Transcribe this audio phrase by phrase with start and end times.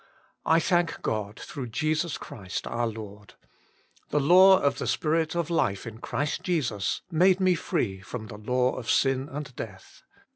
[0.47, 3.35] I thank God through Jesus Christ our Lord.
[4.09, 8.37] The law of the Spirit of life in Christ Jesus made me free from the
[8.39, 10.01] law of sin and death."